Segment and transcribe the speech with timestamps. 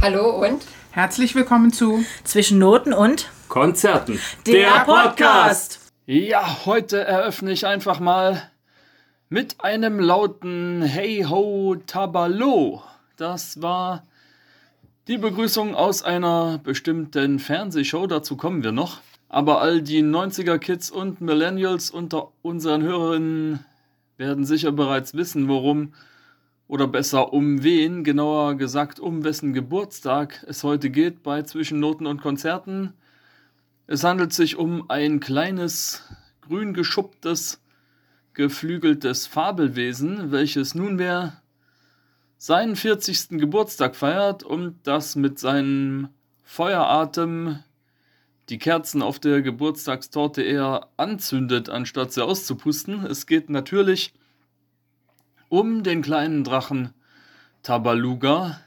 [0.00, 4.20] Hallo und Herzlich willkommen zu Zwischen Noten und Konzerten.
[4.46, 5.92] der, Podcast.
[6.06, 8.48] Ja, heute eröffne ich einfach mal
[9.28, 12.80] mit einem lauten Hey Ho Tabalo.
[13.16, 14.04] Das war
[15.08, 19.00] die Begrüßung aus einer bestimmten Fernsehshow, dazu kommen wir noch.
[19.28, 23.64] Aber all die 90er Kids und Millennials unter unseren Hörerinnen
[24.16, 25.92] werden sicher bereits wissen, worum
[26.68, 32.20] oder besser um wen, genauer gesagt um wessen Geburtstag es heute geht bei Zwischennoten und
[32.20, 32.92] Konzerten.
[33.86, 36.04] Es handelt sich um ein kleines,
[36.42, 37.62] grün geschupptes,
[38.34, 41.40] geflügeltes Fabelwesen, welches nunmehr
[42.36, 43.30] seinen 40.
[43.30, 46.08] Geburtstag feiert und das mit seinem
[46.44, 47.58] Feueratem
[48.50, 53.04] die Kerzen auf der Geburtstagstorte eher anzündet, anstatt sie auszupusten.
[53.06, 54.12] Es geht natürlich
[55.48, 56.92] um den kleinen Drachen
[57.62, 58.60] Tabaluga,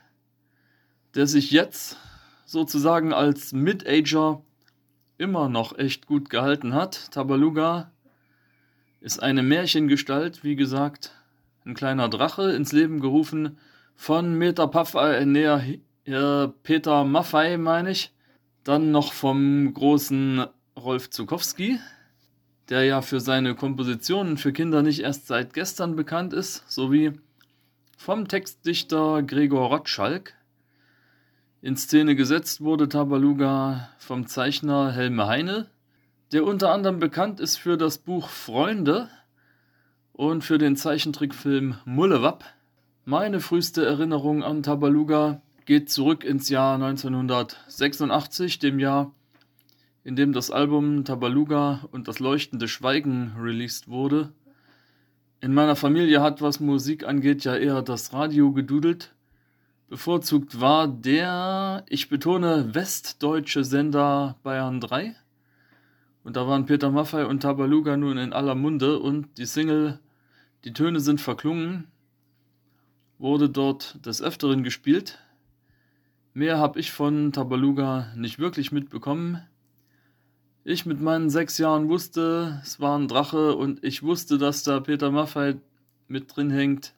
[1.16, 1.98] der sich jetzt
[2.46, 4.42] sozusagen als Mid-Ager
[5.18, 7.12] immer noch echt gut gehalten hat.
[7.12, 7.92] Tabaluga
[9.00, 11.12] ist eine Märchengestalt, wie gesagt,
[11.66, 13.58] ein kleiner Drache, ins Leben gerufen
[13.96, 15.64] von Meter Paffei, äh, näher,
[16.06, 18.14] äh, Peter Maffei, meine ich.
[18.64, 21.80] Dann noch vom großen Rolf Zukowski,
[22.70, 27.14] der ja für seine Kompositionen für Kinder nicht erst seit gestern bekannt ist, sowie
[27.98, 30.34] vom Textdichter Gregor Rotschalk.
[31.62, 35.70] In Szene gesetzt wurde Tabaluga vom Zeichner Helme Heine,
[36.32, 39.10] der unter anderem bekannt ist für das Buch Freunde
[40.14, 42.46] und für den Zeichentrickfilm Mullewapp.
[43.06, 49.14] Meine früheste Erinnerung an Tabaluga geht zurück ins Jahr 1986, dem Jahr,
[50.04, 54.32] in dem das Album Tabaluga und das leuchtende Schweigen released wurde.
[55.40, 59.14] In meiner Familie hat, was Musik angeht, ja eher das Radio gedudelt.
[59.88, 65.16] Bevorzugt war der, ich betone, westdeutsche Sender Bayern 3.
[66.24, 70.00] Und da waren Peter Maffay und Tabaluga nun in aller Munde und die Single
[70.64, 71.88] Die Töne sind verklungen
[73.22, 75.20] wurde dort des Öfteren gespielt.
[76.34, 79.42] Mehr habe ich von Tabaluga nicht wirklich mitbekommen.
[80.64, 84.80] Ich mit meinen sechs Jahren wusste, es war ein Drache und ich wusste, dass da
[84.80, 85.56] Peter Maffay
[86.08, 86.94] mit drin hängt,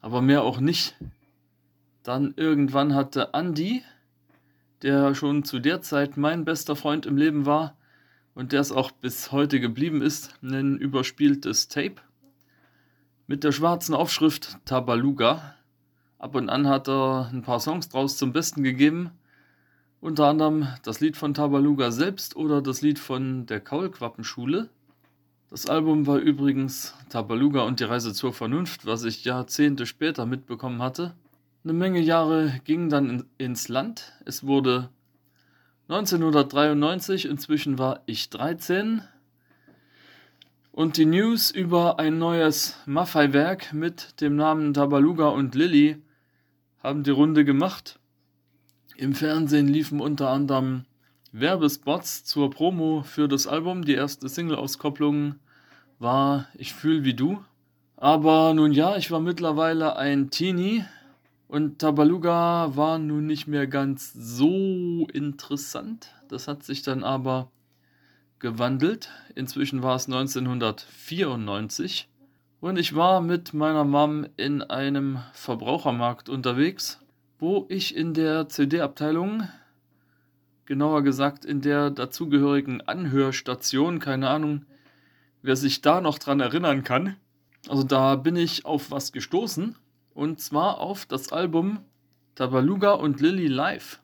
[0.00, 0.96] aber mehr auch nicht.
[2.02, 3.82] Dann irgendwann hatte Andy,
[4.82, 7.76] der schon zu der Zeit mein bester Freund im Leben war
[8.34, 12.02] und der es auch bis heute geblieben ist, ein überspieltes Tape
[13.28, 15.54] mit der schwarzen Aufschrift Tabaluga.
[16.18, 19.12] Ab und an hat er ein paar Songs draus zum Besten gegeben.
[20.04, 24.68] Unter anderem das Lied von Tabaluga selbst oder das Lied von der Kaulquappenschule.
[25.48, 30.82] Das Album war übrigens Tabaluga und die Reise zur Vernunft, was ich Jahrzehnte später mitbekommen
[30.82, 31.14] hatte.
[31.64, 34.12] Eine Menge Jahre gingen dann in, ins Land.
[34.26, 34.90] Es wurde
[35.88, 39.00] 1993, inzwischen war ich 13.
[40.70, 45.96] Und die News über ein neues Maffei-Werk mit dem Namen Tabaluga und Lilly
[46.82, 47.98] haben die Runde gemacht.
[48.96, 50.84] Im Fernsehen liefen unter anderem
[51.32, 53.84] Werbespots zur Promo für das Album.
[53.84, 55.34] Die erste Single-Auskopplung
[55.98, 57.42] war Ich fühl wie du.
[57.96, 60.84] Aber nun ja, ich war mittlerweile ein Teenie
[61.48, 66.12] und Tabaluga war nun nicht mehr ganz so interessant.
[66.28, 67.50] Das hat sich dann aber
[68.38, 69.10] gewandelt.
[69.34, 72.08] Inzwischen war es 1994
[72.60, 77.00] und ich war mit meiner Mom in einem Verbrauchermarkt unterwegs,
[77.38, 79.48] wo ich in der CD-Abteilung,
[80.66, 84.66] genauer gesagt in der dazugehörigen Anhörstation, keine Ahnung,
[85.42, 87.16] wer sich da noch dran erinnern kann.
[87.68, 89.76] Also da bin ich auf was gestoßen
[90.14, 91.80] und zwar auf das Album
[92.34, 94.00] Tabaluga und Lily Live.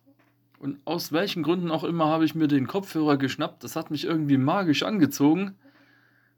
[0.59, 3.65] Und aus welchen Gründen auch immer habe ich mir den Kopfhörer geschnappt.
[3.65, 5.57] Das hat mich irgendwie magisch angezogen.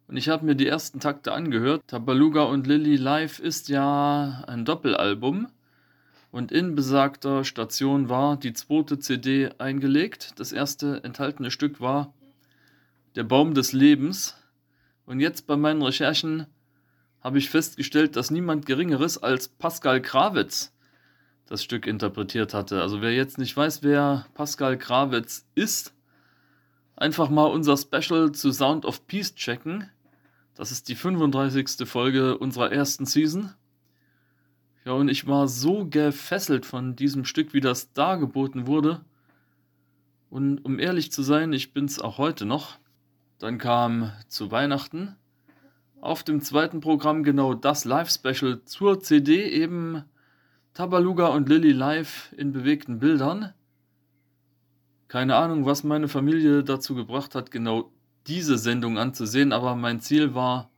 [0.07, 1.83] Und ich habe mir die ersten Takte angehört.
[1.89, 5.49] Tabaluga und Lily Live ist ja ein Doppelalbum.
[6.33, 10.33] Und in besagter Station war die zweite CD eingelegt.
[10.37, 12.15] Das erste enthaltene Stück war
[13.15, 14.35] Der Baum des Lebens.
[15.05, 16.47] Und jetzt bei meinen Recherchen
[17.21, 20.73] habe ich festgestellt, dass niemand Geringeres als Pascal Krawitz
[21.47, 22.81] das Stück interpretiert hatte.
[22.81, 25.93] Also wer jetzt nicht weiß, wer Pascal Krawitz ist,
[26.97, 29.91] einfach mal unser Special zu Sound of Peace checken.
[30.55, 31.87] Das ist die 35.
[31.87, 33.53] Folge unserer ersten Season.
[34.85, 39.05] Ja, und ich war so gefesselt von diesem Stück, wie das dargeboten wurde.
[40.29, 42.79] Und um ehrlich zu sein, ich bin's auch heute noch.
[43.39, 45.17] Dann kam zu Weihnachten
[46.01, 50.03] auf dem zweiten Programm genau das Live-Special zur CD eben
[50.75, 53.53] Tabaluga und Lilly live in bewegten Bildern.
[55.07, 57.93] Keine Ahnung, was meine Familie dazu gebracht hat, genau
[58.27, 60.71] diese Sendung anzusehen, aber mein Ziel war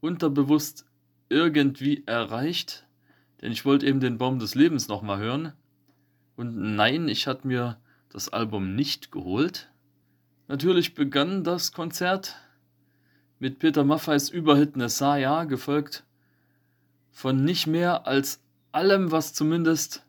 [0.00, 0.86] unterbewusst
[1.28, 2.86] irgendwie erreicht,
[3.40, 5.52] denn ich wollte eben den Baum des Lebens nochmal hören.
[6.36, 7.78] Und nein, ich hatte mir
[8.10, 9.70] das Album nicht geholt.
[10.48, 12.36] Natürlich begann das Konzert
[13.38, 16.04] mit Peter Maffeis Überhit Nessaya, gefolgt
[17.10, 18.42] von nicht mehr als
[18.72, 20.04] allem, was zumindest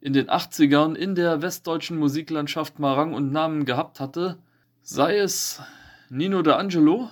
[0.00, 4.38] in den 80ern in der westdeutschen Musiklandschaft mal Rang und Namen gehabt hatte,
[4.82, 5.62] sei es
[6.10, 7.08] Nino D'Angelo,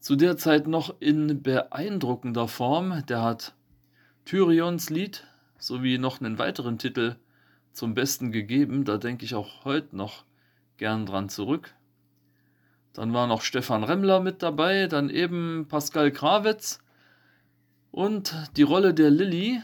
[0.00, 3.54] zu der Zeit noch in beeindruckender Form, der hat
[4.24, 5.26] Tyrions Lied
[5.58, 7.16] sowie noch einen weiteren Titel
[7.72, 10.24] zum Besten gegeben, da denke ich auch heute noch
[10.76, 11.74] gern dran zurück.
[12.92, 16.80] Dann war noch Stefan Remmler mit dabei, dann eben Pascal Krawitz
[17.90, 19.62] und die Rolle der Lilly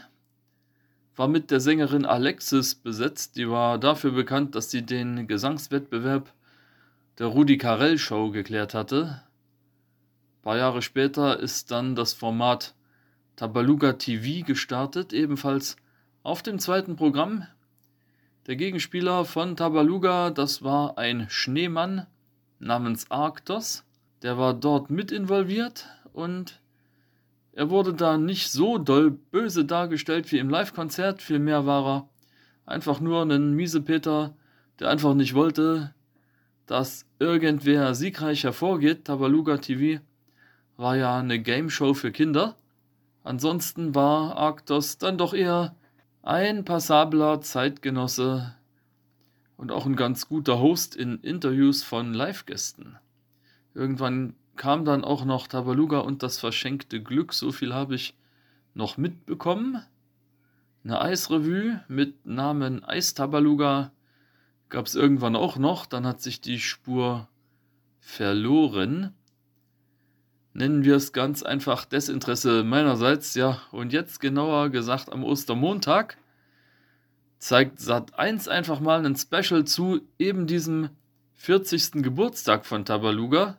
[1.15, 3.35] war mit der Sängerin Alexis besetzt.
[3.35, 6.33] Die war dafür bekannt, dass sie den Gesangswettbewerb
[7.17, 9.21] der Rudi Carell Show geklärt hatte.
[10.37, 12.73] Ein paar Jahre später ist dann das Format
[13.39, 15.77] Tabaluga TV gestartet, ebenfalls
[16.23, 17.47] auf dem zweiten Programm.
[18.47, 22.05] Der Gegenspieler von Tabaluga, das war ein Schneemann
[22.59, 23.85] namens Arktos.
[24.23, 26.59] Der war dort mit involviert und
[27.53, 31.21] er wurde da nicht so doll böse dargestellt wie im Live-Konzert.
[31.21, 32.09] Vielmehr war er
[32.65, 34.35] einfach nur ein Miesepeter,
[34.81, 35.93] der einfach nicht wollte,
[36.65, 39.05] dass irgendwer siegreich hervorgeht.
[39.05, 40.01] Tabaluga TV
[40.75, 42.57] war ja eine Game-Show für Kinder.
[43.23, 45.75] Ansonsten war Arktos dann doch eher
[46.23, 48.55] ein passabler Zeitgenosse
[49.57, 52.97] und auch ein ganz guter Host in Interviews von Live-Gästen.
[53.73, 58.15] Irgendwann kam dann auch noch Tabaluga und das verschenkte Glück, so viel habe ich
[58.73, 59.81] noch mitbekommen.
[60.83, 63.91] Eine Eisrevue mit Namen Eistabaluga
[64.69, 67.27] gab es irgendwann auch noch, dann hat sich die Spur
[67.99, 69.13] verloren.
[70.53, 76.17] Nennen wir es ganz einfach Desinteresse meinerseits, ja, und jetzt genauer gesagt am Ostermontag
[77.39, 80.89] zeigt Sat1 einfach mal ein Special zu eben diesem
[81.35, 82.03] 40.
[82.03, 83.57] Geburtstag von Tabaluga.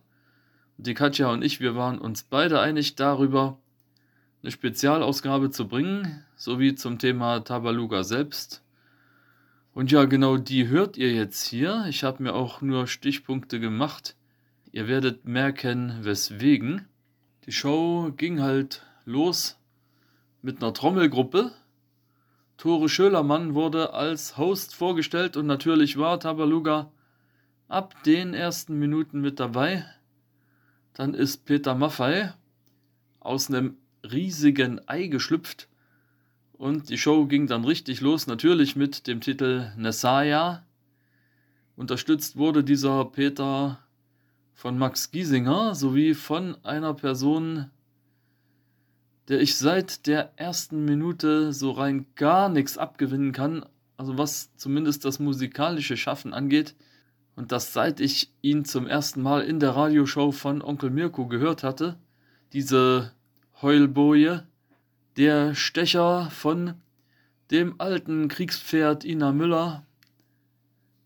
[0.77, 3.59] Die Katja und ich, wir waren uns beide einig darüber,
[4.43, 8.63] eine Spezialausgabe zu bringen, sowie zum Thema Tabaluga selbst.
[9.73, 11.87] Und ja, genau die hört ihr jetzt hier.
[11.89, 14.17] Ich habe mir auch nur Stichpunkte gemacht.
[14.73, 16.87] Ihr werdet merken, weswegen.
[17.47, 19.59] Die Show ging halt los
[20.43, 21.53] mit einer Trommelgruppe.
[22.57, 26.93] Tore Schölermann wurde als Host vorgestellt und natürlich war Tabaluga
[27.67, 29.85] ab den ersten Minuten mit dabei.
[30.95, 32.33] Dann ist Peter Maffei
[33.19, 35.69] aus einem riesigen Ei geschlüpft
[36.53, 40.65] und die Show ging dann richtig los, natürlich mit dem Titel Nessaya.
[41.77, 43.79] Unterstützt wurde dieser Peter
[44.61, 47.71] von Max Giesinger sowie von einer Person,
[49.29, 53.65] der ich seit der ersten Minute so rein gar nichts abgewinnen kann,
[53.97, 56.75] also was zumindest das musikalische Schaffen angeht.
[57.37, 61.63] Und das seit ich ihn zum ersten Mal in der Radioshow von Onkel Mirko gehört
[61.63, 61.97] hatte,
[62.53, 63.13] diese
[63.63, 64.47] Heulboje,
[65.17, 66.75] der Stecher von
[67.51, 69.87] dem alten Kriegspferd Ina Müller,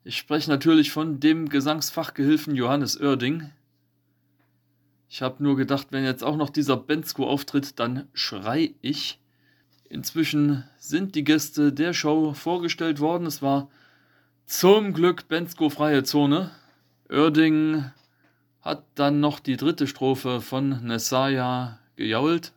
[0.04, 3.50] ich spreche natürlich von dem Gesangsfachgehilfen Johannes Oerding.
[5.08, 9.18] Ich habe nur gedacht, wenn jetzt auch noch dieser Bensko auftritt, dann schrei ich.
[9.88, 13.26] Inzwischen sind die Gäste der Show vorgestellt worden.
[13.26, 13.70] Es war
[14.44, 16.50] zum Glück Bensko freie Zone.
[17.08, 17.90] Oerding
[18.61, 22.52] hat dann noch die dritte Strophe von Nessaya gejault.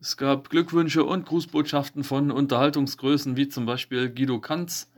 [0.00, 4.88] Es gab Glückwünsche und Grußbotschaften von Unterhaltungsgrößen wie zum Beispiel Guido Kanz,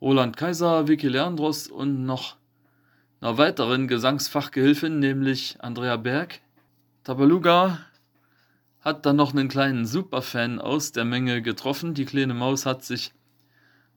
[0.00, 2.36] Roland Kaiser, Vicky Leandros und noch
[3.20, 6.40] einer weiteren Gesangsfachgehilfin, nämlich Andrea Berg.
[7.02, 7.80] Tabaluga
[8.80, 11.94] hat dann noch einen kleinen Superfan aus der Menge getroffen.
[11.94, 13.12] Die kleine Maus hat sich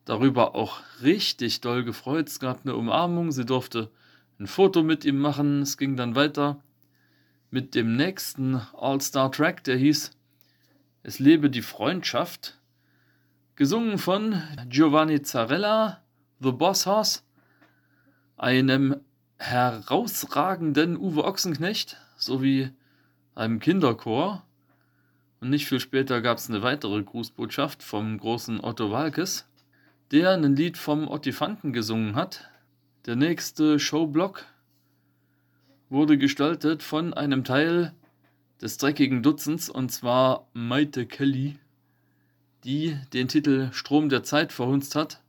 [0.05, 2.29] darüber auch richtig doll gefreut.
[2.29, 3.91] Es gab eine Umarmung, sie durfte
[4.39, 5.61] ein Foto mit ihm machen.
[5.61, 6.63] Es ging dann weiter
[7.51, 10.11] mit dem nächsten All-Star-Track, der hieß
[11.03, 12.57] Es lebe die Freundschaft.
[13.61, 16.01] Gesungen von Giovanni Zarella,
[16.39, 17.23] The Boss House,
[18.35, 19.01] einem
[19.37, 22.71] herausragenden Uwe Ochsenknecht sowie
[23.35, 24.43] einem Kinderchor.
[25.41, 29.47] Und nicht viel später gab es eine weitere Grußbotschaft vom großen Otto Walkes,
[30.09, 32.49] der ein Lied vom Ottifanten gesungen hat.
[33.05, 34.43] Der nächste Showblock
[35.87, 37.93] wurde gestaltet von einem Teil
[38.59, 41.59] des dreckigen Dutzends und zwar Maite Kelly
[42.63, 45.21] die den Titel Strom der Zeit verhunzt hat.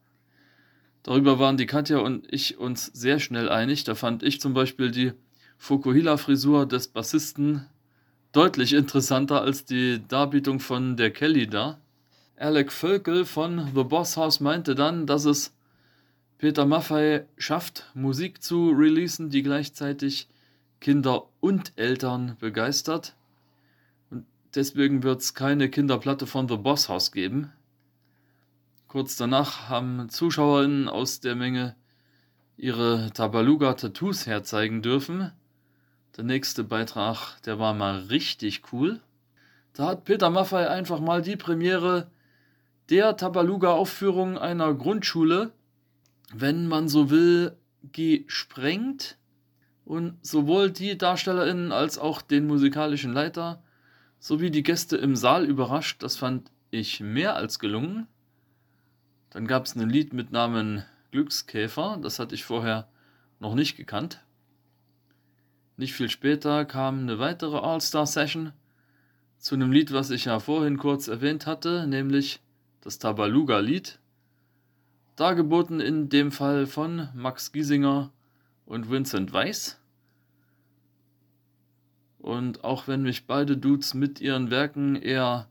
[1.02, 3.84] Darüber waren die Katja und ich uns sehr schnell einig.
[3.84, 5.12] Da fand ich zum Beispiel die
[5.58, 7.66] Fukuhila-Frisur des Bassisten
[8.32, 11.78] deutlich interessanter als die Darbietung von der Kelly da.
[12.36, 15.54] Alec Völkel von The Boss House meinte dann, dass es
[16.38, 20.28] Peter Maffei schafft, Musik zu releasen, die gleichzeitig
[20.80, 23.14] Kinder und Eltern begeistert.
[24.54, 27.52] Deswegen wird es keine Kinderplatte von The Boss House geben.
[28.86, 31.74] Kurz danach haben ZuschauerInnen aus der Menge
[32.58, 35.32] ihre Tabaluga-Tattoos herzeigen dürfen.
[36.18, 39.00] Der nächste Beitrag, der war mal richtig cool.
[39.72, 42.10] Da hat Peter Maffei einfach mal die Premiere
[42.90, 45.52] der Tabaluga-Aufführung einer Grundschule,
[46.34, 47.56] wenn man so will,
[47.92, 49.16] gesprengt
[49.86, 53.62] und sowohl die DarstellerInnen als auch den musikalischen Leiter
[54.22, 56.04] sowie die Gäste im Saal überrascht.
[56.04, 58.06] Das fand ich mehr als gelungen.
[59.30, 62.88] Dann gab es ein Lied mit Namen Glückskäfer, das hatte ich vorher
[63.40, 64.24] noch nicht gekannt.
[65.76, 68.52] Nicht viel später kam eine weitere All-Star-Session
[69.38, 72.40] zu einem Lied, was ich ja vorhin kurz erwähnt hatte, nämlich
[72.80, 73.98] das Tabaluga-Lied.
[75.16, 78.12] Dargeboten in dem Fall von Max Giesinger
[78.66, 79.81] und Vincent Weiss.
[82.22, 85.48] Und auch wenn mich beide Dudes mit ihren Werken eher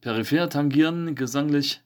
[0.00, 1.80] peripher tangieren, gesanglich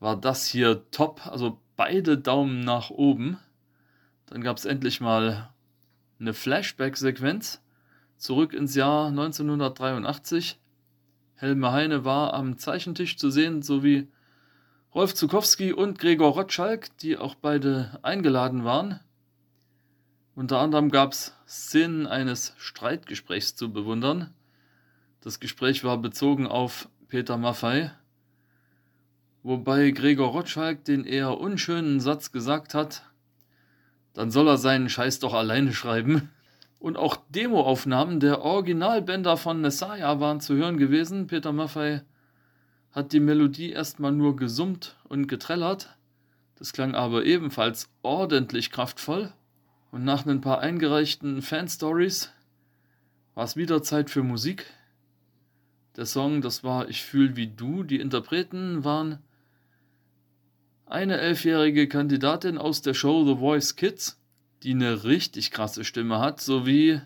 [0.00, 1.24] war das hier top.
[1.28, 3.38] Also beide Daumen nach oben.
[4.26, 5.50] Dann gab es endlich mal
[6.18, 7.62] eine Flashback-Sequenz
[8.16, 10.58] zurück ins Jahr 1983.
[11.36, 14.08] Helme Heine war am Zeichentisch zu sehen, sowie
[14.92, 18.98] Rolf Zukowski und Gregor Rotschalk, die auch beide eingeladen waren.
[20.34, 24.32] Unter anderem gab es Szenen eines Streitgesprächs zu bewundern.
[25.20, 27.92] Das Gespräch war bezogen auf Peter Maffei,
[29.42, 33.04] wobei Gregor Rotschalk den eher unschönen Satz gesagt hat,
[34.14, 36.30] dann soll er seinen Scheiß doch alleine schreiben.
[36.78, 41.28] Und auch Demoaufnahmen der Originalbänder von Messiah waren zu hören gewesen.
[41.28, 42.02] Peter Maffei
[42.90, 45.96] hat die Melodie erstmal nur gesummt und getrellert.
[46.56, 49.32] Das klang aber ebenfalls ordentlich kraftvoll.
[49.92, 52.32] Und nach ein paar eingereichten Fanstories
[53.34, 54.64] war es wieder Zeit für Musik.
[55.96, 57.82] Der Song, das war Ich fühl wie du.
[57.82, 59.18] Die Interpreten waren
[60.86, 64.18] eine elfjährige Kandidatin aus der Show The Voice Kids,
[64.62, 67.02] die eine richtig krasse Stimme hat, sowie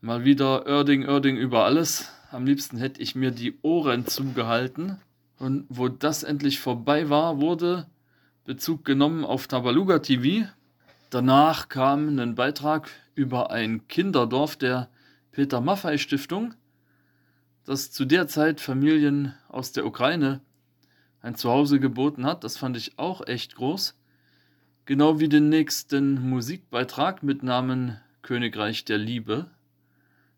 [0.00, 2.10] mal wieder Erding, Erding über alles.
[2.32, 5.00] Am liebsten hätte ich mir die Ohren zugehalten.
[5.38, 7.86] Und wo das endlich vorbei war, wurde
[8.44, 10.48] Bezug genommen auf Tabaluga TV.
[11.12, 14.88] Danach kam ein Beitrag über ein Kinderdorf der
[15.30, 16.54] Peter Maffei Stiftung,
[17.66, 20.40] das zu der Zeit Familien aus der Ukraine
[21.20, 22.44] ein Zuhause geboten hat.
[22.44, 23.94] Das fand ich auch echt groß.
[24.86, 29.50] Genau wie den nächsten Musikbeitrag mit Namen Königreich der Liebe.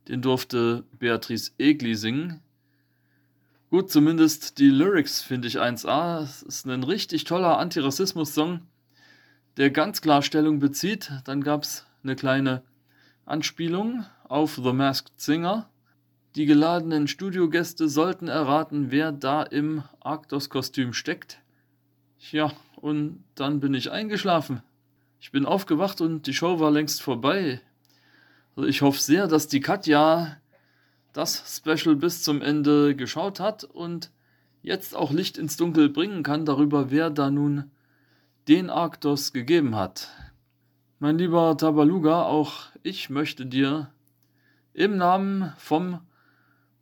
[0.08, 2.40] Den durfte Beatrice Egli singen.
[3.70, 6.24] Gut, zumindest die Lyrics finde ich 1A.
[6.24, 8.62] Es ist ein richtig toller Antirassismus-Song,
[9.56, 11.12] der ganz klar Stellung bezieht.
[11.25, 12.62] Dann gab es eine kleine
[13.25, 15.68] Anspielung auf The Masked Singer.
[16.34, 21.40] Die geladenen Studiogäste sollten erraten, wer da im Arktos-Kostüm steckt.
[22.32, 24.62] Ja, und dann bin ich eingeschlafen.
[25.20, 27.61] Ich bin aufgewacht und die Show war längst vorbei.
[28.56, 30.37] Also ich hoffe sehr, dass die Katja
[31.12, 34.11] das Special bis zum Ende geschaut hat und
[34.62, 37.70] jetzt auch Licht ins Dunkel bringen kann darüber, wer da nun
[38.48, 40.08] den Arktos gegeben hat.
[40.98, 43.90] Mein lieber Tabaluga, auch ich möchte dir
[44.74, 46.00] im Namen vom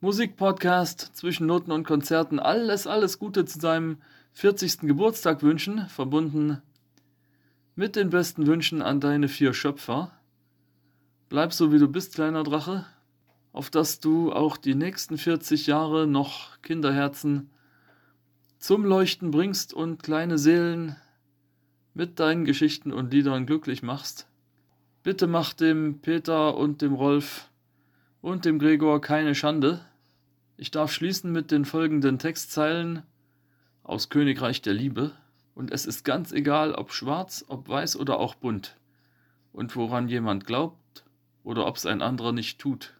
[0.01, 2.39] Musikpodcast zwischen Noten und Konzerten.
[2.39, 3.97] Alles, alles Gute zu seinem
[4.33, 4.79] 40.
[4.79, 6.61] Geburtstag wünschen, verbunden
[7.75, 10.11] mit den besten Wünschen an deine vier Schöpfer.
[11.29, 12.85] Bleib so wie du bist, kleiner Drache,
[13.53, 17.49] auf dass du auch die nächsten 40 Jahre noch Kinderherzen
[18.59, 20.97] zum Leuchten bringst und kleine Seelen
[21.93, 24.27] mit deinen Geschichten und Liedern glücklich machst.
[25.03, 27.49] Bitte mach dem Peter und dem Rolf
[28.21, 29.85] und dem Gregor keine Schande.
[30.57, 33.03] Ich darf schließen mit den folgenden Textzeilen
[33.83, 35.11] aus Königreich der Liebe.
[35.55, 38.77] Und es ist ganz egal, ob schwarz, ob weiß oder auch bunt.
[39.51, 41.03] Und woran jemand glaubt
[41.43, 42.93] oder ob es ein anderer nicht tut.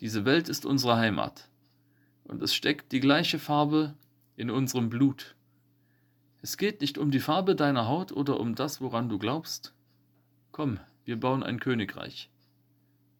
[0.00, 1.48] Diese Welt ist unsere Heimat.
[2.24, 3.94] Und es steckt die gleiche Farbe
[4.36, 5.36] in unserem Blut.
[6.44, 9.72] Es geht nicht um die Farbe deiner Haut oder um das, woran du glaubst.
[10.50, 12.30] Komm, wir bauen ein Königreich.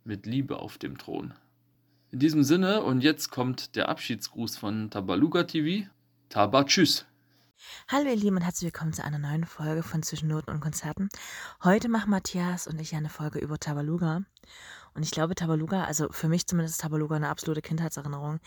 [0.02, 1.32] Mit Liebe auf dem Thron.
[2.10, 5.88] In diesem Sinne, und jetzt kommt der Abschiedsgruß von Tabaluga TV.
[6.30, 7.06] Taba, tschüss.
[7.86, 11.08] Hallo ihr Lieben und herzlich willkommen zu einer neuen Folge von Zwischen Noten und Konzerten.
[11.62, 14.22] Heute machen Matthias und ich eine Folge über Tabaluga.
[14.94, 18.40] Und ich glaube, Tabaluga, also für mich zumindest ist Tabaluga eine absolute Kindheitserinnerung.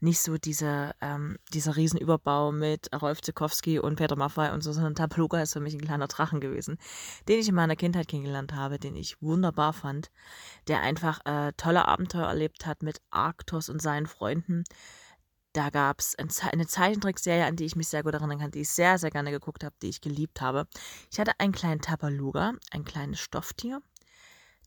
[0.00, 4.94] Nicht so diese, ähm, dieser Riesenüberbau mit Rolf Zukowski und Peter Maffay und so, sondern
[4.94, 6.78] Tabaluga ist für mich ein kleiner Drachen gewesen,
[7.28, 10.10] den ich in meiner Kindheit kennengelernt habe, den ich wunderbar fand,
[10.68, 14.64] der einfach äh, tolle Abenteuer erlebt hat mit Arktos und seinen Freunden.
[15.52, 18.70] Da gab es eine Zeichentrickserie, an die ich mich sehr gut erinnern kann, die ich
[18.70, 20.66] sehr, sehr gerne geguckt habe, die ich geliebt habe.
[21.10, 23.82] Ich hatte einen kleinen Tabaluga, ein kleines Stofftier,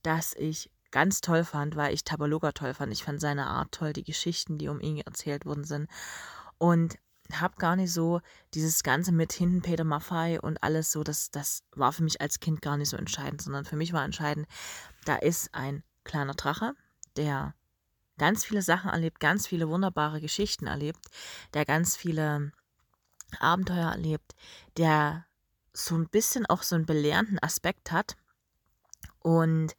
[0.03, 2.93] das ich ganz toll fand, weil ich Tabaluga toll fand.
[2.93, 5.89] Ich fand seine Art toll, die Geschichten, die um ihn erzählt worden sind.
[6.59, 6.97] Und
[7.31, 8.21] habe gar nicht so
[8.53, 12.39] dieses Ganze mit hinten Peter Maffei und alles so, das, das war für mich als
[12.39, 14.47] Kind gar nicht so entscheidend, sondern für mich war entscheidend,
[15.05, 16.73] da ist ein kleiner Drache,
[17.15, 17.55] der
[18.19, 21.07] ganz viele Sachen erlebt, ganz viele wunderbare Geschichten erlebt,
[21.53, 22.51] der ganz viele
[23.39, 24.35] Abenteuer erlebt,
[24.77, 25.25] der
[25.73, 28.15] so ein bisschen auch so einen belehrenden Aspekt hat.
[29.19, 29.75] Und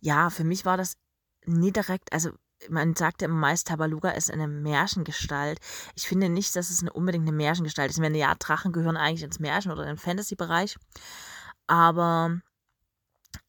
[0.00, 0.96] ja, für mich war das
[1.44, 2.30] nie direkt, also
[2.68, 5.60] man sagte immer meist, Tabaluga ist eine Märchengestalt.
[5.94, 7.98] Ich finde nicht, dass es eine unbedingt eine Märchengestalt ist.
[7.98, 10.76] Ich meine, ja, Drachen gehören eigentlich ins Märchen oder in den Fantasy-Bereich.
[11.66, 12.40] Aber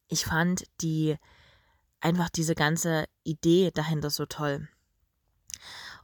[0.08, 1.18] ich fand die
[2.02, 4.68] einfach diese ganze Idee dahinter so toll.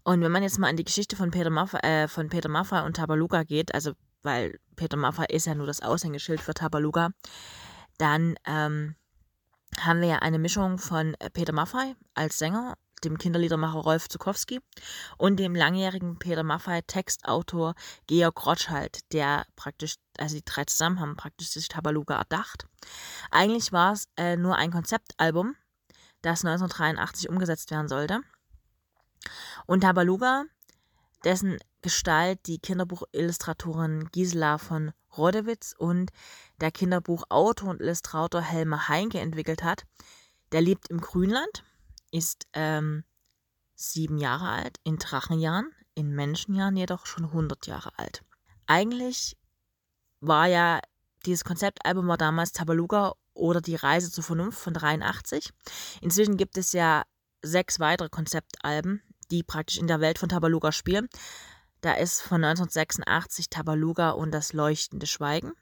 [0.03, 2.85] Und wenn man jetzt mal an die Geschichte von Peter Maffay, äh, von Peter Maffay
[2.85, 7.09] und Tabaluga geht, also weil Peter Maffay ist ja nur das Aushängeschild für Tabaluga,
[7.97, 8.95] dann ähm,
[9.79, 14.59] haben wir ja eine Mischung von äh, Peter Maffay als Sänger, dem Kinderliedermacher Rolf Zukowski
[15.17, 17.75] und dem langjährigen Peter Maffay Textautor
[18.07, 22.65] Georg Rotschalt, der praktisch, also die drei zusammen haben praktisch sich Tabaluga erdacht.
[23.31, 25.55] Eigentlich war es äh, nur ein Konzeptalbum,
[26.21, 28.21] das 1983 umgesetzt werden sollte.
[29.65, 30.45] Und Tabaluga,
[31.25, 36.11] dessen Gestalt die Kinderbuchillustratorin Gisela von Rodewitz und
[36.61, 39.83] der Kinderbuchautor und Illustrator Helmer Heinke entwickelt hat.
[40.51, 41.63] Der lebt im Grünland,
[42.11, 43.03] ist ähm,
[43.75, 48.23] sieben Jahre alt, in Drachenjahren, in Menschenjahren jedoch schon 100 Jahre alt.
[48.67, 49.37] Eigentlich
[50.21, 50.79] war ja
[51.25, 55.51] dieses Konzeptalbum war damals Tabaluga oder Die Reise zur Vernunft von 83.
[56.01, 57.03] Inzwischen gibt es ja
[57.41, 61.07] sechs weitere Konzeptalben, die praktisch in der Welt von Tabaluga spielen.
[61.81, 65.53] Da ist von 1986 Tabaluga und das leuchtende Schweigen.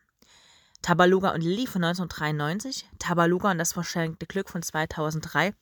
[0.82, 2.90] Tabaluga und Lilly von 1993.
[3.00, 5.54] Tabaluga und das verschenkte Glück von 2003.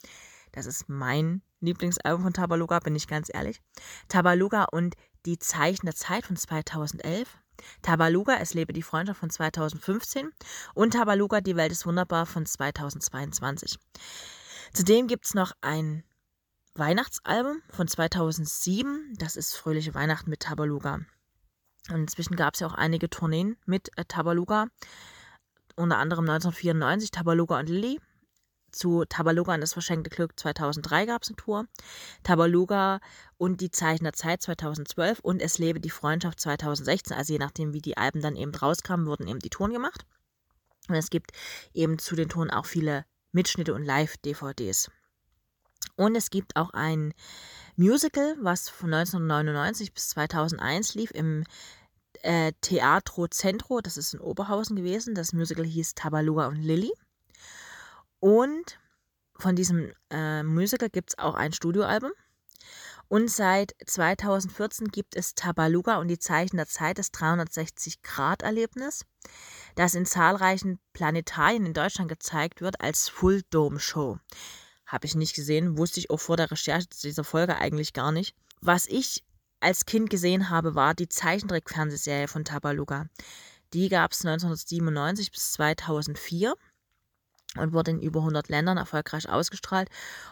[0.51, 3.61] Das ist mein Lieblingsalbum von Tabaluga, bin ich ganz ehrlich.
[4.07, 7.37] Tabaluga und die Zeichen der Zeit von 2011.
[7.81, 10.31] Tabaluga, es lebe die Freundschaft von 2015.
[10.73, 13.77] Und Tabaluga, die Welt ist wunderbar von 2022.
[14.73, 16.03] Zudem gibt es noch ein
[16.75, 19.15] Weihnachtsalbum von 2007.
[19.17, 21.01] Das ist Fröhliche Weihnachten mit Tabaluga.
[21.89, 24.67] Und inzwischen gab es ja auch einige Tourneen mit äh, Tabaluga.
[25.75, 27.99] Unter anderem 1994 Tabaluga und Lilly.
[28.71, 31.65] Zu Tabaluga und das verschenkte Glück 2003 gab es eine Tour.
[32.23, 33.01] Tabaluga
[33.35, 37.17] und die Zeichen der Zeit 2012 und Es lebe die Freundschaft 2016.
[37.17, 40.05] Also je nachdem, wie die Alben dann eben rauskamen, wurden eben die Touren gemacht.
[40.87, 41.31] Und es gibt
[41.73, 44.89] eben zu den Touren auch viele Mitschnitte und Live-DVDs.
[46.01, 47.13] Und es gibt auch ein
[47.75, 51.43] Musical, was von 1999 bis 2001 lief im
[52.23, 55.13] äh, Teatro Centro, das ist in Oberhausen gewesen.
[55.13, 56.91] Das Musical hieß Tabaluga und Lilly.
[58.19, 58.79] Und
[59.37, 62.13] von diesem äh, Musical gibt es auch ein Studioalbum.
[63.07, 69.05] Und seit 2014 gibt es Tabaluga und die Zeichen der Zeit, das 360-Grad-Erlebnis,
[69.75, 74.17] das in zahlreichen Planetarien in Deutschland gezeigt wird als Full Dome Show.
[74.91, 78.35] Habe ich nicht gesehen, wusste ich auch vor der Recherche dieser Folge eigentlich gar nicht.
[78.59, 79.23] Was ich
[79.61, 83.05] als Kind gesehen habe, war die Zeichentrick-Fernsehserie von Tabaluga.
[83.73, 86.55] Die gab es 1997 bis 2004
[87.55, 89.87] und wurde in über 100 Ländern erfolgreich ausgestrahlt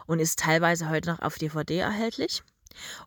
[0.07, 2.43] und ist teilweise heute noch auf DVD erhältlich.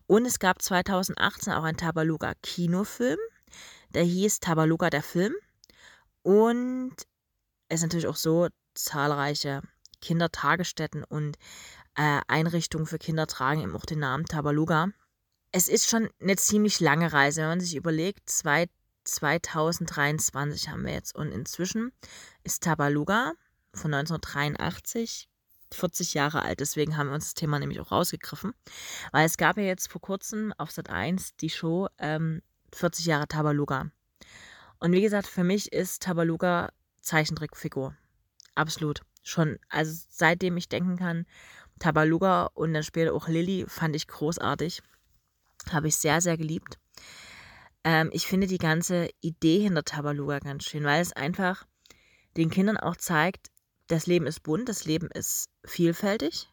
[0.07, 3.19] Und es gab 2018 auch einen Tabaluga-Kinofilm,
[3.93, 5.35] der hieß Tabaluga der Film.
[6.23, 6.95] Und
[7.69, 9.61] es ist natürlich auch so, zahlreiche
[10.03, 11.37] Kindertagesstätten und
[11.95, 14.89] äh, Einrichtungen für Kinder tragen eben auch den Namen Tabaluga.
[15.51, 18.67] Es ist schon eine ziemlich lange Reise, wenn man sich überlegt, zwei,
[19.05, 21.91] 2023 haben wir jetzt und inzwischen
[22.43, 23.33] ist Tabaluga
[23.73, 25.29] von 1983
[25.71, 26.59] 40 Jahre alt.
[26.59, 28.53] Deswegen haben wir uns das Thema nämlich auch rausgegriffen.
[29.11, 33.27] Weil es gab ja jetzt vor kurzem auf Sat 1 die Show ähm, 40 Jahre
[33.27, 33.89] Tabaluga.
[34.79, 37.95] Und wie gesagt, für mich ist Tabaluga Zeichentrickfigur.
[38.53, 41.25] Absolut schon, also seitdem ich denken kann,
[41.79, 44.81] Tabaluga und dann später auch Lilly fand ich großartig.
[45.71, 46.77] Habe ich sehr, sehr geliebt.
[47.83, 51.65] Ähm, ich finde die ganze Idee hinter Tabaluga ganz schön, weil es einfach
[52.37, 53.49] den Kindern auch zeigt,
[53.87, 56.49] das Leben ist bunt, das Leben ist vielfältig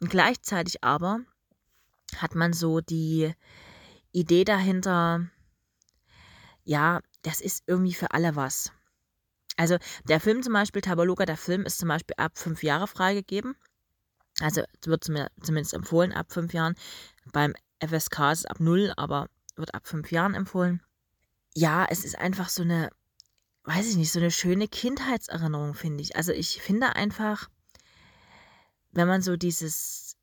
[0.00, 1.20] und gleichzeitig aber
[2.16, 3.32] hat man so die
[4.12, 5.28] Idee dahinter,
[6.64, 8.72] ja, das ist irgendwie für alle was.
[9.56, 9.76] Also
[10.08, 13.54] der Film zum Beispiel, Tabaluga, der Film ist zum Beispiel ab fünf Jahre freigegeben.
[14.40, 16.74] Also wird zumindest empfohlen ab fünf Jahren.
[17.32, 20.82] Beim FSK ist es ab null, aber wird ab fünf Jahren empfohlen.
[21.54, 22.90] Ja, es ist einfach so eine,
[23.64, 26.16] weiß ich nicht, so eine schöne Kindheitserinnerung, finde ich.
[26.16, 27.48] Also ich finde einfach,
[28.90, 30.16] wenn man so dieses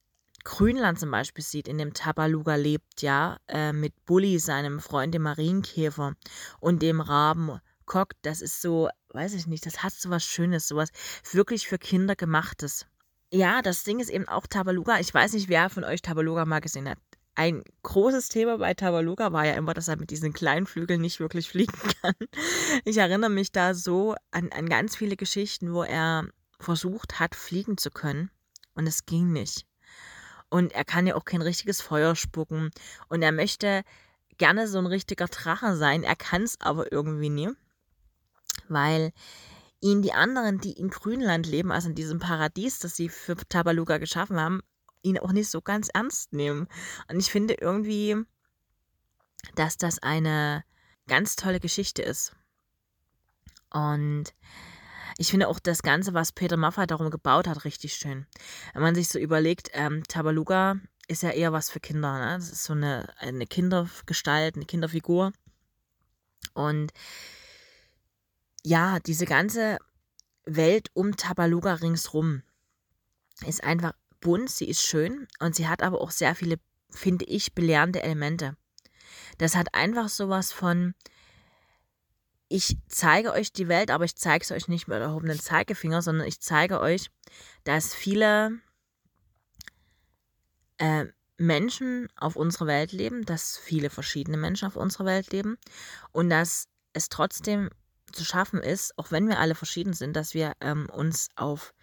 [0.43, 5.21] Grünland zum Beispiel sieht, in dem Tabaluga lebt, ja, äh, mit Bully, seinem Freund, dem
[5.21, 6.15] Marienkäfer
[6.59, 7.59] und dem Raben
[7.91, 10.91] Cock, das ist so, weiß ich nicht, das hat so was Schönes, sowas
[11.33, 12.85] wirklich für Kinder gemachtes.
[13.33, 15.01] Ja, das Ding ist eben auch Tabaluga.
[15.01, 16.97] Ich weiß nicht, wer von euch Tabaluga mal gesehen hat.
[17.35, 21.19] Ein großes Thema bei Tabaluga war ja immer, dass er mit diesen kleinen Flügeln nicht
[21.19, 22.15] wirklich fliegen kann.
[22.85, 26.29] Ich erinnere mich da so an, an ganz viele Geschichten, wo er
[26.61, 28.31] versucht hat, fliegen zu können
[28.73, 29.65] und es ging nicht.
[30.49, 32.71] Und er kann ja auch kein richtiges Feuer spucken
[33.09, 33.83] und er möchte
[34.37, 37.49] gerne so ein richtiger Drache sein, er kann es aber irgendwie nie,
[38.71, 39.11] weil
[39.81, 43.97] ihn die anderen, die in Grünland leben, also in diesem Paradies, das sie für Tabaluga
[43.97, 44.61] geschaffen haben,
[45.01, 46.67] ihn auch nicht so ganz ernst nehmen.
[47.09, 48.15] Und ich finde irgendwie,
[49.55, 50.63] dass das eine
[51.07, 52.35] ganz tolle Geschichte ist.
[53.71, 54.33] Und
[55.17, 58.27] ich finde auch das Ganze, was Peter Maffay darum gebaut hat, richtig schön.
[58.73, 60.75] Wenn man sich so überlegt, ähm, Tabaluga
[61.07, 62.19] ist ja eher was für Kinder.
[62.19, 62.37] Ne?
[62.37, 65.33] Das ist so eine, eine Kindergestalt, eine Kinderfigur.
[66.53, 66.91] Und
[68.63, 69.77] ja, diese ganze
[70.45, 72.43] Welt um Tabaluga ringsrum
[73.45, 76.57] ist einfach bunt, sie ist schön und sie hat aber auch sehr viele,
[76.89, 78.55] finde ich, belehrende Elemente.
[79.37, 80.93] Das hat einfach sowas von,
[82.47, 86.27] ich zeige euch die Welt, aber ich zeige es euch nicht mit erhobenen Zeigefinger, sondern
[86.27, 87.09] ich zeige euch,
[87.63, 88.59] dass viele
[90.77, 91.05] äh,
[91.37, 95.57] Menschen auf unserer Welt leben, dass viele verschiedene Menschen auf unserer Welt leben
[96.11, 97.69] und dass es trotzdem
[98.11, 101.73] zu schaffen ist, auch wenn wir alle verschieden sind, dass wir ähm, uns auf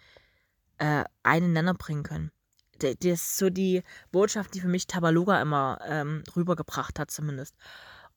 [0.77, 2.31] äh, einen Nenner bringen können.
[2.79, 7.55] Das ist so die Botschaft, die für mich Tabaluga immer ähm, rübergebracht hat, zumindest.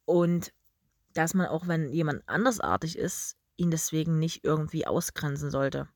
[0.04, 0.52] Und
[1.14, 5.88] dass man auch, wenn jemand andersartig ist, ihn deswegen nicht irgendwie ausgrenzen sollte.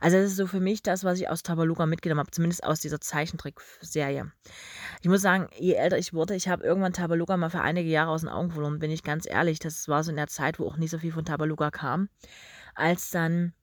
[0.00, 2.80] Also das ist so für mich das, was ich aus Tabaluga mitgenommen habe, zumindest aus
[2.80, 4.30] dieser Zeichentrickserie.
[5.00, 8.10] Ich muss sagen, je älter ich wurde, ich habe irgendwann Tabaluga mal für einige Jahre
[8.10, 9.58] aus den Augen verloren, bin ich ganz ehrlich.
[9.58, 12.08] Das war so in der Zeit, wo auch nicht so viel von Tabaluga kam.
[12.74, 13.54] Als dann,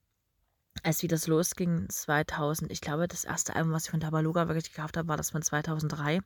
[0.82, 4.72] als wie das losging, 2000, ich glaube, das erste Album, was ich von Tabaluga wirklich
[4.72, 6.20] gekauft habe, war das von 2003.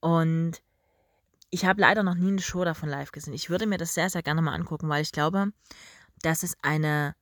[0.00, 0.62] Und
[1.50, 3.34] ich habe leider noch nie eine Show davon live gesehen.
[3.34, 5.52] Ich würde mir das sehr, sehr gerne mal angucken, weil ich glaube,
[6.22, 7.14] dass es eine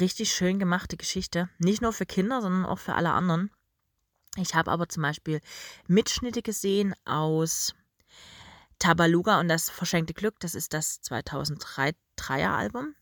[0.00, 1.48] richtig schön gemachte Geschichte.
[1.58, 3.50] Nicht nur für Kinder, sondern auch für alle anderen.
[4.36, 5.40] Ich habe aber zum Beispiel
[5.86, 7.74] Mitschnitte gesehen aus
[8.78, 10.38] Tabaluga und das verschenkte Glück.
[10.40, 12.94] Das ist das 2003er Album.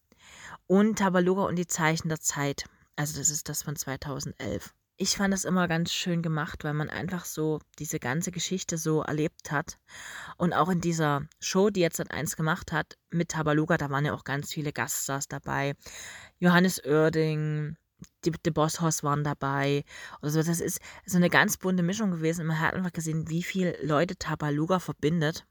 [0.67, 2.65] Und Tabaluga und die Zeichen der Zeit.
[2.97, 6.89] Also das ist das von 2011 ich fand es immer ganz schön gemacht, weil man
[6.89, 9.79] einfach so diese ganze Geschichte so erlebt hat.
[10.37, 14.15] Und auch in dieser Show, die jetzt eins gemacht hat, mit Tabaluga, da waren ja
[14.15, 15.75] auch ganz viele Gaststars dabei.
[16.39, 17.77] Johannes Oerding,
[18.25, 19.85] die, die Bosshaus waren dabei.
[20.21, 22.47] Also das ist so eine ganz bunte Mischung gewesen.
[22.47, 25.45] Man hat einfach gesehen, wie viele Leute Tabaluga verbindet.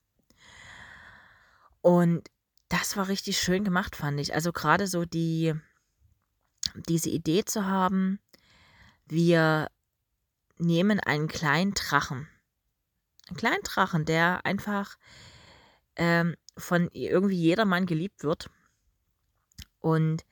[1.82, 2.30] Und
[2.70, 4.34] das war richtig schön gemacht, fand ich.
[4.34, 5.54] Also gerade so die,
[6.88, 8.20] diese Idee zu haben,
[9.06, 9.70] wir
[10.58, 12.28] nehmen einen kleinen Drachen.
[13.28, 14.98] Einen kleinen Drachen, der einfach
[15.96, 18.50] ähm, von irgendwie jedermann geliebt wird.
[19.80, 20.24] Und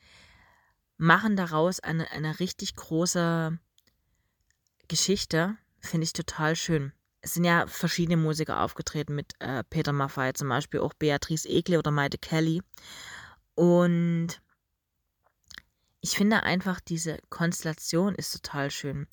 [0.98, 3.58] machen daraus eine, eine richtig große
[4.88, 5.58] Geschichte.
[5.80, 6.94] Finde ich total schön.
[7.22, 11.78] Es sind ja verschiedene Musiker aufgetreten mit äh, Peter Maffay, zum Beispiel auch Beatrice Egli
[11.78, 12.62] oder Maite Kelly.
[13.56, 14.42] Und
[16.02, 19.08] ich finde einfach, diese Konstellation ist total schön.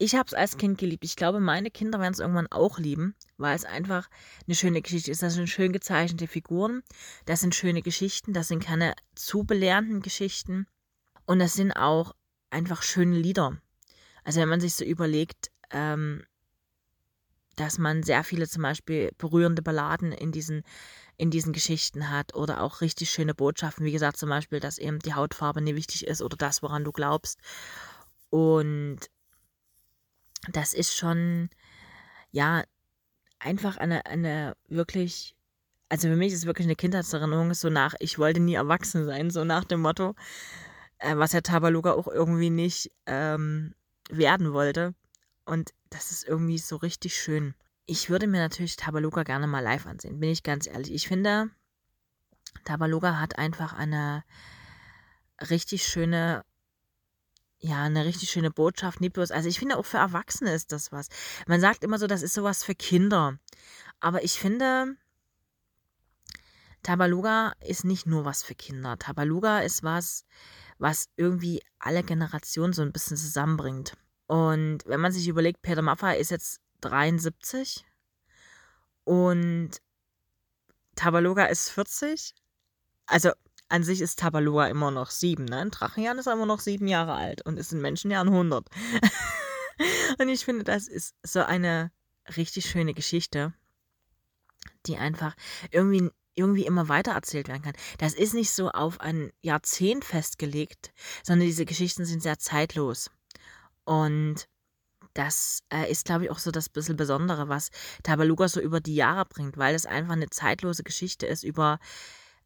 [0.00, 1.04] Ich habe es als Kind geliebt.
[1.04, 4.08] Ich glaube, meine Kinder werden es irgendwann auch lieben, weil es einfach
[4.46, 5.22] eine schöne Geschichte ist.
[5.22, 6.82] Das sind schön gezeichnete Figuren,
[7.24, 10.66] das sind schöne Geschichten, das sind keine zu belehrenden Geschichten
[11.26, 12.14] und das sind auch
[12.50, 13.60] einfach schöne Lieder.
[14.22, 16.24] Also wenn man sich so überlegt, ähm,
[17.58, 20.62] dass man sehr viele zum Beispiel berührende Balladen in diesen
[21.18, 23.84] in diesen Geschichten hat oder auch richtig schöne Botschaften.
[23.84, 26.92] Wie gesagt, zum Beispiel, dass eben die Hautfarbe nie wichtig ist oder das, woran du
[26.92, 27.40] glaubst.
[28.30, 29.00] Und
[30.52, 31.50] das ist schon,
[32.30, 32.62] ja,
[33.40, 35.34] einfach eine, eine wirklich,
[35.88, 39.44] also für mich ist wirklich eine Kindheitserinnerung, so nach, ich wollte nie erwachsen sein, so
[39.44, 40.14] nach dem Motto,
[40.98, 43.74] äh, was Herr Tabaluga auch irgendwie nicht ähm,
[44.08, 44.94] werden wollte.
[45.48, 47.54] Und das ist irgendwie so richtig schön.
[47.86, 50.92] Ich würde mir natürlich Tabaluga gerne mal live ansehen, bin ich ganz ehrlich.
[50.92, 51.48] Ich finde,
[52.64, 54.24] Tabaluga hat einfach eine
[55.48, 56.44] richtig schöne
[57.60, 60.92] ja, eine richtig schöne Botschaft, nicht bloß also, ich finde auch für Erwachsene ist das
[60.92, 61.08] was.
[61.46, 63.38] Man sagt immer so, das ist sowas für Kinder.
[64.00, 64.96] Aber ich finde
[66.82, 68.98] Tabaluga ist nicht nur was für Kinder.
[68.98, 70.26] Tabaluga ist was,
[70.76, 73.96] was irgendwie alle Generationen so ein bisschen zusammenbringt.
[74.28, 77.84] Und wenn man sich überlegt, Peter Maffay ist jetzt 73
[79.04, 79.70] und
[80.94, 82.34] Tabaluga ist 40.
[83.06, 83.30] Also
[83.70, 85.58] an sich ist Tabalua immer noch sieben, ne?
[85.58, 88.66] Ein Drachenjan ist immer noch sieben Jahre alt und ist in Menschenjahren 100.
[90.18, 91.90] und ich finde, das ist so eine
[92.36, 93.54] richtig schöne Geschichte,
[94.86, 95.34] die einfach
[95.70, 97.74] irgendwie irgendwie immer weiter erzählt werden kann.
[97.98, 100.92] Das ist nicht so auf ein Jahrzehnt festgelegt,
[101.24, 103.10] sondern diese Geschichten sind sehr zeitlos.
[103.88, 104.50] Und
[105.14, 107.70] das äh, ist, glaube ich, auch so das bisschen Besondere, was
[108.02, 111.78] Tabaluga so über die Jahre bringt, weil es einfach eine zeitlose Geschichte ist über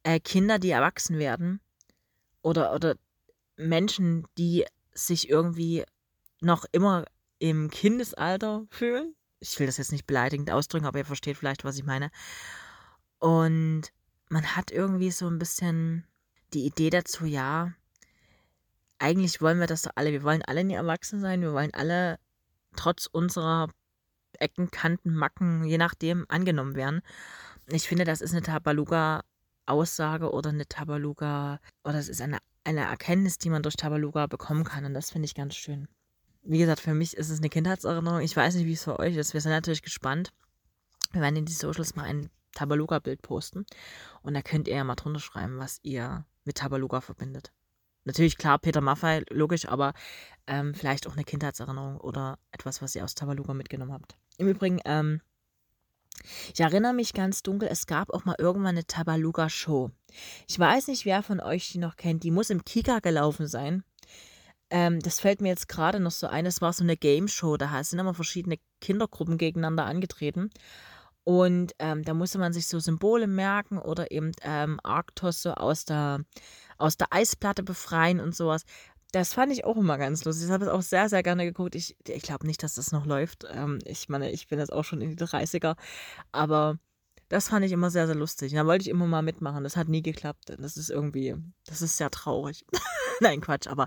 [0.05, 1.61] äh, Kinder, die erwachsen werden
[2.43, 2.95] oder, oder
[3.57, 5.85] Menschen, die sich irgendwie
[6.41, 7.07] noch immer
[7.41, 9.17] im Kindesalter fühlen.
[9.41, 12.13] Ich will das jetzt nicht beleidigend ausdrücken, aber ihr versteht vielleicht, was ich meine.
[13.19, 13.93] Und
[14.29, 16.07] man hat irgendwie so ein bisschen
[16.55, 17.73] die Idee dazu, ja,
[19.03, 20.13] eigentlich wollen wir das doch alle.
[20.13, 21.41] Wir wollen alle nie erwachsen sein.
[21.41, 22.19] Wir wollen alle
[22.77, 23.69] trotz unserer
[24.39, 27.03] Ecken, Kanten, Macken, je nachdem, angenommen werden.
[27.67, 29.23] Ich finde, das ist eine Tabaluga
[29.67, 34.65] Aussage oder eine Tabaluga oder es ist eine, eine Erkenntnis, die man durch Tabaluga bekommen
[34.65, 35.89] kann und das finde ich ganz schön.
[36.43, 38.21] Wie gesagt, für mich ist es eine Kindheitserinnerung.
[38.21, 39.35] Ich weiß nicht, wie es für euch ist.
[39.35, 40.33] Wir sind natürlich gespannt.
[41.13, 43.65] Wir werden in die Socials mal ein Tabaluga-Bild posten
[44.23, 47.53] und da könnt ihr ja mal drunter schreiben, was ihr mit Tabaluga verbindet.
[48.05, 49.93] Natürlich klar, Peter Maffei, logisch, aber
[50.47, 54.17] ähm, vielleicht auch eine Kindheitserinnerung oder etwas, was ihr aus Tabaluga mitgenommen habt.
[54.39, 55.21] Im Übrigen, ähm,
[56.53, 59.91] ich erinnere mich ganz dunkel, es gab auch mal irgendwann eine Tabaluga-Show.
[60.49, 62.25] Ich weiß nicht, wer von euch die noch kennt.
[62.25, 63.85] Die muss im Kika gelaufen sein.
[64.71, 66.47] Ähm, das fällt mir jetzt gerade noch so ein.
[66.47, 67.57] Es war so eine Game-Show.
[67.57, 70.51] Da sind immer verschiedene Kindergruppen gegeneinander angetreten.
[71.25, 75.85] Und ähm, da musste man sich so Symbole merken oder eben ähm, Arktos so aus
[75.85, 76.21] der,
[76.83, 78.65] aus der Eisplatte befreien und sowas.
[79.13, 80.47] Das fand ich auch immer ganz lustig.
[80.47, 81.75] Ich habe es auch sehr, sehr gerne geguckt.
[81.75, 83.45] Ich, ich glaube nicht, dass das noch läuft.
[83.53, 85.77] Ähm, ich meine, ich bin jetzt auch schon in die 30er.
[86.33, 86.79] Aber
[87.29, 88.53] das fand ich immer sehr, sehr lustig.
[88.53, 89.65] da wollte ich immer mal mitmachen.
[89.65, 90.55] Das hat nie geklappt.
[90.59, 92.65] Das ist irgendwie, das ist sehr traurig.
[93.21, 93.87] Nein, Quatsch, aber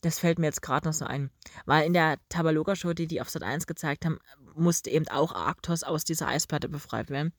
[0.00, 1.30] das fällt mir jetzt gerade noch so ein.
[1.66, 4.18] Weil in der Tabaloga-Show, die die auf Sat 1 gezeigt haben,
[4.54, 7.32] musste eben auch Arktos aus dieser Eisplatte befreit werden.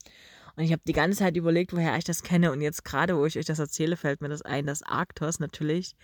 [0.56, 2.52] Und ich habe die ganze Zeit überlegt, woher ich das kenne.
[2.52, 5.96] Und jetzt gerade, wo ich euch das erzähle, fällt mir das ein, dass Arktos natürlich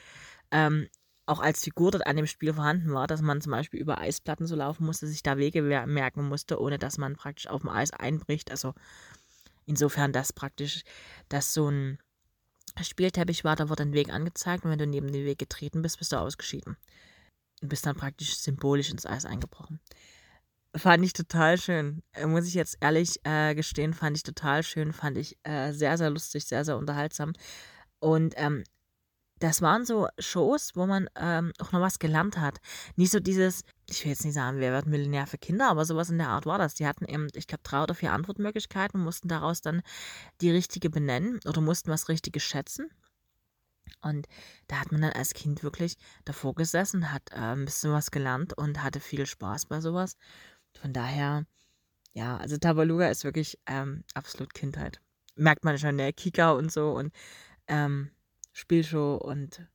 [0.51, 0.89] ähm,
[1.27, 4.47] auch als Figur dort an dem Spiel vorhanden war, dass man zum Beispiel über Eisplatten
[4.47, 7.91] so laufen musste, sich da Wege merken musste, ohne dass man praktisch auf dem Eis
[7.91, 8.51] einbricht.
[8.51, 8.75] Also
[9.67, 10.83] insofern das praktisch,
[11.29, 11.99] dass so ein
[12.85, 15.99] Spielteppich war, da wurde ein Weg angezeigt und wenn du neben den Weg getreten bist,
[15.99, 16.77] bist du ausgeschieden.
[17.63, 19.81] Und bist dann praktisch symbolisch ins Eis eingebrochen.
[20.77, 22.03] Fand ich total schön.
[22.13, 25.97] Äh, muss ich jetzt ehrlich äh, gestehen, fand ich total schön, fand ich äh, sehr,
[25.99, 27.33] sehr lustig, sehr, sehr unterhaltsam.
[28.01, 28.65] Und ähm,
[29.39, 32.59] das waren so Shows, wo man ähm, auch noch was gelernt hat.
[32.97, 36.11] Nicht so dieses, ich will jetzt nicht sagen, wer wird Millionär für Kinder, aber sowas
[36.11, 36.75] in der Art war das.
[36.75, 39.83] Die hatten eben, ich glaube, drei oder vier Antwortmöglichkeiten und mussten daraus dann
[40.41, 42.91] die richtige benennen oder mussten was Richtiges schätzen.
[44.03, 44.27] Und
[44.67, 48.57] da hat man dann als Kind wirklich davor gesessen, hat äh, ein bisschen was gelernt
[48.57, 50.17] und hatte viel Spaß bei sowas.
[50.81, 51.47] Von daher,
[52.13, 55.01] ja, also Tabaluga ist wirklich ähm, absolut Kindheit.
[55.37, 57.13] Merkt man schon, der Kika und so und
[57.69, 58.11] ähm,
[58.59, 59.69] Spielshow und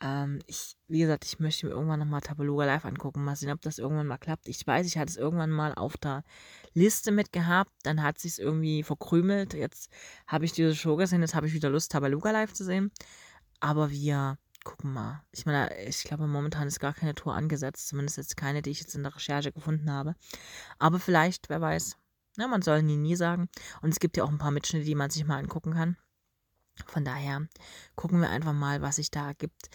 [0.00, 3.60] ähm, ich, wie gesagt, ich möchte mir irgendwann nochmal Tabaluga live angucken, mal sehen, ob
[3.60, 4.48] das irgendwann mal klappt.
[4.48, 6.24] Ich weiß, ich hatte es irgendwann mal auf der
[6.72, 9.52] Liste mit gehabt, dann hat sich irgendwie verkrümelt.
[9.52, 9.90] Jetzt
[10.26, 12.90] habe ich diese Show gesehen, jetzt habe ich wieder Lust, Tabaluga live zu sehen.
[13.60, 15.22] Aber wir gucken mal.
[15.30, 18.80] Ich meine, ich glaube, momentan ist gar keine Tour angesetzt, zumindest jetzt keine, die ich
[18.80, 20.14] jetzt in der Recherche gefunden habe.
[20.78, 21.96] Aber vielleicht, wer weiß.
[22.38, 23.50] Na, man soll nie, nie sagen.
[23.82, 25.98] Und es gibt ja auch ein paar Mitschnitte, die man sich mal angucken kann.
[26.86, 27.46] Von daher
[27.96, 29.70] gucken wir einfach mal, was sich da gibt.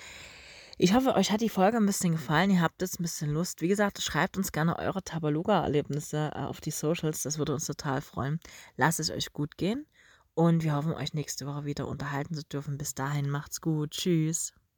[0.78, 2.50] Ich hoffe, euch hat die Folge ein bisschen gefallen.
[2.50, 3.62] Ihr habt jetzt ein bisschen Lust.
[3.62, 7.24] Wie gesagt, schreibt uns gerne eure Tabaluga-Erlebnisse äh, auf die Socials.
[7.24, 8.40] Das würde uns total freuen.
[8.76, 9.86] Lasst es euch gut gehen.
[10.34, 12.78] Und wir hoffen, euch nächste Woche wieder unterhalten zu dürfen.
[12.78, 13.92] Bis dahin, macht's gut.
[13.92, 14.54] Tschüss.